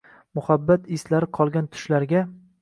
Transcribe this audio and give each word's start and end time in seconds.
muhabbat 0.37 0.89
islari 0.97 1.29
qolgan 1.39 1.69
tushlarga 1.77 2.25